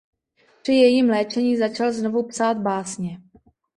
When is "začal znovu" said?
1.57-2.23